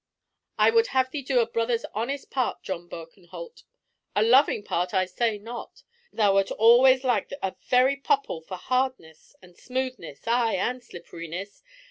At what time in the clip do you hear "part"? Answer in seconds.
2.31-2.63, 4.63-4.95